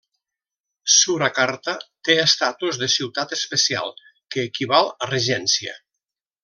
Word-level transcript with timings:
Surakarta 0.93 1.75
té 2.09 2.17
estatus 2.23 2.81
de 2.85 2.91
ciutat 2.97 3.39
especial, 3.39 3.95
que 4.37 4.51
equival 4.51 4.95
a 5.07 5.15
regència. 5.17 5.81